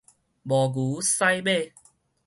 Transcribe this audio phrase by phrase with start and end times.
[0.03, 0.03] 無
[0.69, 1.71] 牛駛馬